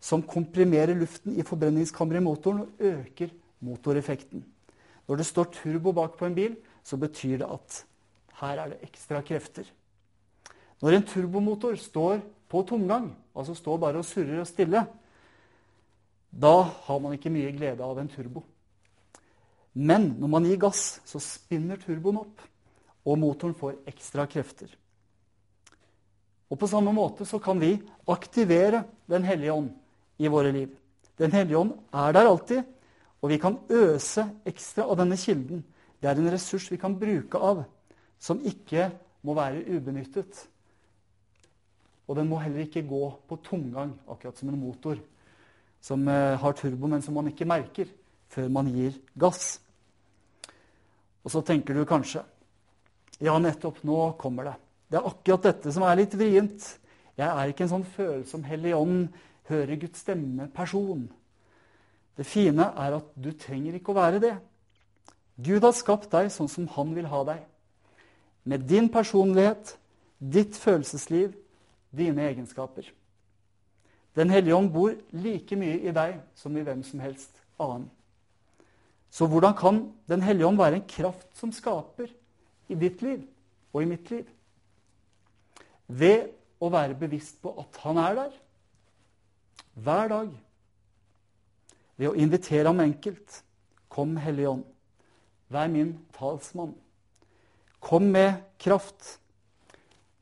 Som 0.00 0.22
komprimerer 0.22 0.98
luften 0.98 1.38
i 1.38 1.46
forbrenningskammeret 1.46 2.20
i 2.20 2.24
motoren 2.26 2.66
og 2.66 2.82
øker 2.84 3.32
motoreffekten. 3.64 4.44
Når 5.08 5.16
det 5.16 5.26
står 5.26 5.48
turbo 5.54 5.94
bak 5.96 6.18
på 6.18 6.28
en 6.28 6.36
bil, 6.36 6.58
så 6.84 6.98
betyr 7.00 7.40
det 7.40 7.48
at 7.48 7.78
her 8.42 8.60
er 8.60 8.74
det 8.74 8.82
ekstra 8.86 9.22
krefter. 9.24 9.64
Når 10.82 10.94
en 10.94 11.06
turbomotor 11.08 11.74
står 11.80 12.20
på 12.48 12.62
tomgang, 12.66 13.10
altså 13.36 13.54
står 13.54 13.78
bare 13.82 14.00
og 14.00 14.06
surrer 14.08 14.40
og 14.42 14.48
stille, 14.48 14.84
da 16.28 16.54
har 16.86 17.00
man 17.00 17.14
ikke 17.16 17.32
mye 17.32 17.52
glede 17.56 17.84
av 17.84 17.98
en 18.00 18.10
turbo. 18.12 18.42
Men 19.78 20.14
når 20.18 20.32
man 20.32 20.46
gir 20.48 20.60
gass, 20.60 20.98
så 21.06 21.20
spinner 21.22 21.80
turboen 21.80 22.20
opp, 22.20 22.42
og 23.08 23.20
motoren 23.20 23.56
får 23.56 23.78
ekstra 23.88 24.26
krefter. 24.28 24.70
Og 26.48 26.58
På 26.58 26.66
samme 26.66 26.92
måte 26.96 27.26
så 27.28 27.38
kan 27.38 27.60
vi 27.60 27.76
aktivere 28.08 28.84
Den 29.08 29.24
hellige 29.24 29.52
ånd 29.52 29.70
i 30.18 30.28
våre 30.28 30.52
liv. 30.52 30.68
Den 31.16 31.32
hellige 31.32 31.56
ånd 31.58 31.72
er 31.92 32.12
der 32.12 32.28
alltid, 32.28 32.62
og 33.22 33.30
vi 33.30 33.38
kan 33.38 33.56
øse 33.70 34.26
ekstra 34.46 34.84
av 34.84 34.98
denne 35.00 35.16
kilden. 35.16 35.64
Det 36.00 36.08
er 36.10 36.18
en 36.18 36.30
ressurs 36.30 36.70
vi 36.70 36.76
kan 36.76 36.98
bruke 36.98 37.38
av, 37.38 37.64
som 38.18 38.40
ikke 38.44 38.90
må 39.22 39.34
være 39.34 39.64
ubenyttet. 39.64 40.44
Og 42.08 42.16
den 42.16 42.28
må 42.30 42.40
heller 42.40 42.64
ikke 42.64 42.86
gå 42.88 43.02
på 43.28 43.38
tomgang, 43.44 43.92
akkurat 44.08 44.38
som 44.38 44.48
en 44.48 44.60
motor 44.60 44.96
som 45.84 46.08
eh, 46.08 46.36
har 46.40 46.56
turbo, 46.56 46.88
men 46.88 47.04
som 47.04 47.14
man 47.14 47.28
ikke 47.30 47.46
merker 47.48 47.90
før 48.32 48.48
man 48.52 48.70
gir 48.72 48.96
gass. 49.18 49.58
Og 51.24 51.32
så 51.32 51.44
tenker 51.44 51.76
du 51.76 51.84
kanskje 51.88 52.24
Ja, 53.20 53.34
nettopp, 53.42 53.80
nå 53.82 54.12
kommer 54.18 54.46
det. 54.46 54.56
Det 54.88 54.98
er 55.00 55.06
akkurat 55.08 55.48
dette 55.48 55.72
som 55.74 55.82
er 55.82 55.96
litt 55.98 56.12
vrient. 56.14 56.62
Jeg 57.18 57.26
er 57.26 57.50
ikke 57.50 57.64
en 57.66 57.72
sånn 57.72 57.88
følsom 57.96 58.44
hellig 58.46 58.76
ånd, 58.78 59.08
hører 59.50 59.80
Guds 59.80 60.04
stemme-person. 60.04 61.08
Det 62.14 62.26
fine 62.26 62.68
er 62.78 62.94
at 63.00 63.08
du 63.18 63.32
trenger 63.34 63.74
ikke 63.74 63.90
å 63.90 63.98
være 63.98 64.20
det. 64.22 64.36
Gud 65.34 65.66
har 65.66 65.74
skapt 65.74 66.12
deg 66.14 66.30
sånn 66.34 66.50
som 66.50 66.68
han 66.76 66.94
vil 66.94 67.10
ha 67.10 67.24
deg. 67.26 67.42
Med 68.48 68.64
din 68.70 68.86
personlighet, 68.90 69.74
ditt 70.18 70.56
følelsesliv, 70.58 71.34
dine 71.94 72.28
egenskaper. 72.28 72.88
Den 74.16 74.30
hellige 74.30 74.56
ånd 74.56 74.72
bor 74.74 74.94
like 75.14 75.56
mye 75.56 75.78
i 75.78 75.94
deg 75.94 76.18
som 76.36 76.56
i 76.56 76.64
hvem 76.66 76.82
som 76.86 77.00
helst 77.00 77.38
annen. 77.60 77.88
Så 79.10 79.26
hvordan 79.26 79.54
kan 79.56 79.92
Den 80.08 80.22
hellige 80.22 80.46
ånd 80.46 80.58
være 80.58 80.80
en 80.80 80.88
kraft 80.88 81.36
som 81.36 81.52
skaper 81.52 82.08
i 82.68 82.74
ditt 82.74 83.02
liv 83.02 83.22
og 83.72 83.82
i 83.82 83.88
mitt 83.88 84.10
liv? 84.10 84.26
Ved 85.86 86.28
å 86.60 86.68
være 86.72 86.98
bevisst 86.98 87.40
på 87.42 87.54
at 87.60 87.76
han 87.84 87.98
er 87.98 88.14
der 88.18 88.36
hver 89.78 90.08
dag. 90.10 90.32
Ved 91.96 92.10
å 92.10 92.16
invitere 92.18 92.68
ham 92.68 92.80
enkelt. 92.82 93.42
Kom, 93.88 94.16
Hellige 94.20 94.50
Ånd, 94.50 94.64
vær 95.48 95.70
min 95.72 95.94
talsmann. 96.14 96.74
Kom 97.80 98.10
med 98.12 98.34
kraft. 98.60 99.18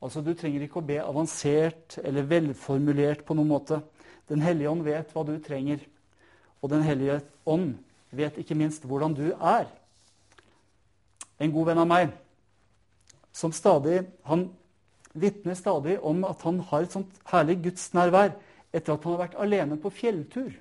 Altså, 0.01 0.21
Du 0.21 0.33
trenger 0.33 0.65
ikke 0.65 0.81
å 0.81 0.85
be 0.85 0.99
avansert 1.01 1.97
eller 2.03 2.27
velformulert 2.29 3.25
på 3.25 3.37
noen 3.37 3.49
måte. 3.49 3.81
Den 4.29 4.43
hellige 4.43 4.69
ånd 4.69 4.85
vet 4.85 5.13
hva 5.13 5.23
du 5.25 5.37
trenger, 5.39 5.79
og 6.61 6.69
Den 6.69 6.83
hellige 6.83 7.21
ånd 7.45 7.77
vet 8.11 8.37
ikke 8.37 8.57
minst 8.57 8.85
hvordan 8.85 9.15
du 9.15 9.31
er. 9.33 9.67
En 11.39 11.51
god 11.53 11.69
venn 11.69 11.81
av 11.83 11.89
meg 11.89 12.13
som 13.37 13.53
stadig, 13.53 14.01
han 14.25 14.47
vitner 15.13 15.57
stadig 15.57 15.97
om 16.01 16.23
at 16.25 16.41
han 16.45 16.59
har 16.69 16.85
et 16.85 16.93
sånt 16.93 17.19
herlig 17.29 17.59
gudsnærvær 17.67 18.31
etter 18.73 18.93
at 18.93 19.03
han 19.03 19.13
har 19.13 19.21
vært 19.21 19.37
alene 19.41 19.77
på 19.81 19.91
fjelltur. 19.93 20.55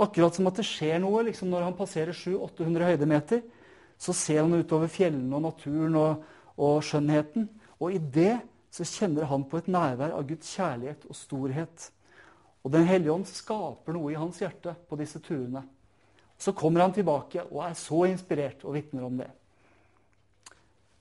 Akkurat 0.00 0.36
som 0.36 0.48
at 0.48 0.58
det 0.60 0.66
skjer 0.68 0.98
noe 1.00 1.22
liksom 1.28 1.48
når 1.52 1.68
han 1.70 1.76
passerer 1.76 2.16
700-800 2.16 2.90
høydemeter. 2.90 3.44
Så 3.96 4.12
ser 4.12 4.42
han 4.42 4.52
utover 4.52 4.90
fjellene 4.92 5.38
og 5.38 5.44
naturen 5.46 5.94
og, 5.96 6.24
og 6.60 6.82
skjønnheten. 6.84 7.46
Og 7.80 7.92
i 7.92 8.00
det 8.00 8.38
så 8.72 8.84
kjenner 8.84 9.28
han 9.30 9.44
på 9.48 9.60
et 9.60 9.68
nærvær 9.72 10.14
av 10.16 10.26
Guds 10.28 10.48
kjærlighet 10.56 11.06
og 11.08 11.16
storhet. 11.16 11.90
Og 12.64 12.72
Den 12.72 12.86
hellige 12.88 13.12
ånd 13.12 13.26
skaper 13.30 13.94
noe 13.94 14.12
i 14.12 14.18
hans 14.18 14.40
hjerte 14.42 14.74
på 14.88 14.98
disse 15.00 15.20
turene. 15.22 15.62
Så 16.38 16.52
kommer 16.52 16.82
han 16.84 16.92
tilbake 16.92 17.46
og 17.46 17.62
er 17.64 17.76
så 17.78 18.04
inspirert 18.10 18.64
og 18.66 18.74
vitner 18.76 19.06
om 19.06 19.20
det. 19.20 19.30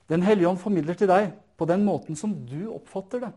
Den 0.07 0.23
hellige 0.23 0.47
ånd 0.47 0.61
formidler 0.61 0.95
til 0.95 1.09
deg 1.09 1.31
på 1.57 1.67
den 1.67 1.83
måten 1.87 2.15
som 2.19 2.33
du 2.45 2.69
oppfatter 2.69 3.25
det, 3.25 3.31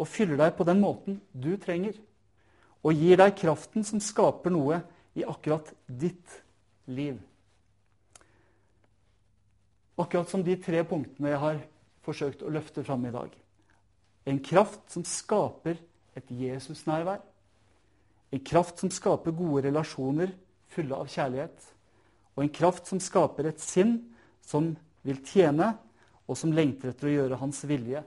og 0.00 0.08
fyller 0.08 0.40
deg 0.40 0.56
på 0.58 0.66
den 0.66 0.80
måten 0.82 1.20
du 1.32 1.54
trenger. 1.60 1.94
Og 2.82 2.96
gir 2.96 3.20
deg 3.20 3.36
kraften 3.38 3.84
som 3.86 4.00
skaper 4.02 4.52
noe 4.52 4.80
i 5.14 5.24
akkurat 5.28 5.68
ditt 5.86 6.40
liv. 6.90 7.18
Akkurat 10.00 10.30
som 10.32 10.42
de 10.42 10.56
tre 10.58 10.82
punktene 10.88 11.34
jeg 11.34 11.42
har 11.44 11.60
forsøkt 12.06 12.42
å 12.42 12.52
løfte 12.52 12.84
fram 12.86 13.04
i 13.06 13.14
dag. 13.14 13.32
En 14.28 14.40
kraft 14.44 14.92
som 14.92 15.04
skaper 15.06 15.78
et 16.16 16.30
Jesus-nærvær. 16.30 17.20
En 18.30 18.44
kraft 18.46 18.80
som 18.82 18.92
skaper 18.92 19.34
gode 19.34 19.66
relasjoner 19.68 20.32
fulle 20.70 20.96
av 20.96 21.10
kjærlighet. 21.10 21.68
Og 22.36 22.44
en 22.44 22.54
kraft 22.54 22.90
som 22.90 23.00
skaper 23.02 23.50
et 23.50 23.62
sinn 23.62 23.96
som 24.46 24.72
vil 25.06 25.20
tjene, 25.26 25.72
og 26.30 26.38
som 26.38 26.52
lengter 26.54 26.92
etter 26.92 27.08
å 27.08 27.14
gjøre 27.14 27.38
Hans 27.40 27.64
vilje 27.66 28.04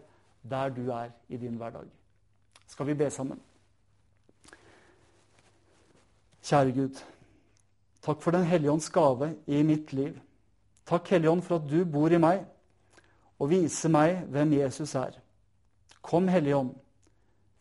der 0.48 0.72
du 0.72 0.86
er 0.96 1.12
i 1.28 1.40
din 1.40 1.58
hverdag. 1.60 1.90
Skal 2.72 2.88
vi 2.88 2.96
be 3.00 3.10
sammen? 3.12 3.40
Kjære 6.44 6.76
Gud, 6.76 7.02
takk 8.04 8.24
for 8.24 8.36
Den 8.36 8.48
hellige 8.48 8.72
ånds 8.72 8.90
gave 8.92 9.34
i 9.48 9.62
mitt 9.64 9.94
liv. 9.96 10.16
Takk, 10.88 11.08
Hellige 11.14 11.32
Ånd, 11.32 11.44
for 11.46 11.62
at 11.62 11.68
du 11.70 11.86
bor 11.88 12.12
i 12.12 12.20
meg 12.20 12.42
og 13.40 13.50
vise 13.52 13.90
meg 13.92 14.24
hvem 14.32 14.54
Jesus 14.60 14.96
er. 15.00 15.18
Kom, 16.04 16.28
Hellige 16.28 16.58
Ånd, 16.58 16.74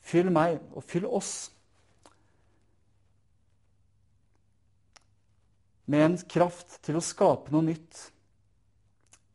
fyll 0.03 0.31
meg 0.35 0.59
og 0.75 0.85
fyll 0.85 1.07
oss 1.07 1.53
med 5.87 6.05
en 6.07 6.19
kraft 6.31 6.79
til 6.87 6.99
å 6.99 7.05
skape 7.05 7.53
noe 7.53 7.67
nytt 7.67 8.09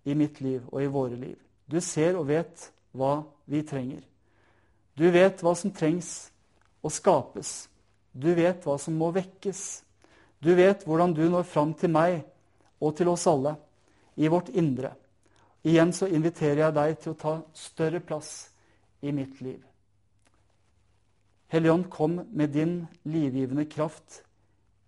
i 0.08 0.16
mitt 0.18 0.40
liv 0.44 0.64
og 0.72 0.82
i 0.84 0.92
våre 0.92 1.18
liv. 1.20 1.38
Du 1.68 1.80
ser 1.84 2.18
og 2.20 2.30
vet 2.30 2.70
hva 2.96 3.20
vi 3.46 3.62
trenger. 3.68 4.02
Du 4.98 5.06
vet 5.14 5.44
hva 5.44 5.54
som 5.56 5.74
trengs 5.76 6.30
å 6.82 6.92
skapes. 6.92 7.68
Du 8.12 8.32
vet 8.34 8.64
hva 8.66 8.78
som 8.82 8.96
må 8.98 9.12
vekkes. 9.14 9.62
Du 10.42 10.54
vet 10.58 10.86
hvordan 10.88 11.14
du 11.14 11.26
når 11.30 11.46
fram 11.50 11.74
til 11.78 11.92
meg 11.94 12.22
og 12.82 12.96
til 12.98 13.12
oss 13.12 13.28
alle 13.30 13.58
i 14.18 14.30
vårt 14.32 14.50
indre. 14.50 14.96
Igjen 15.68 15.92
så 15.92 16.08
inviterer 16.08 16.62
jeg 16.62 16.76
deg 16.78 17.00
til 17.04 17.12
å 17.12 17.20
ta 17.20 17.34
større 17.58 18.00
plass 18.00 18.32
i 19.04 19.12
mitt 19.12 19.42
liv. 19.44 19.60
Helligånd, 21.52 21.90
kom 21.92 22.22
med 22.32 22.54
din 22.56 22.78
livgivende 23.08 23.66
kraft 23.72 24.22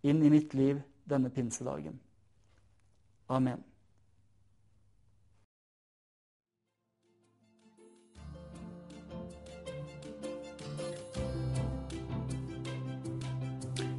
inn 0.04 0.24
i 0.24 0.32
mitt 0.32 0.56
liv 0.56 0.80
denne 1.10 1.32
pinsedagen. 1.36 2.00
Amen. 3.28 3.64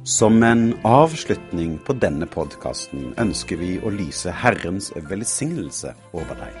Som 0.03 0.43
en 0.43 0.73
avslutning 0.85 1.77
på 1.85 1.93
denne 1.93 2.27
podkasten 2.27 3.13
ønsker 3.21 3.61
vi 3.61 3.77
å 3.79 3.93
lyse 3.93 4.33
Herrens 4.43 4.91
velsignelse 5.09 5.95
over 6.11 6.37
deg. 6.41 6.60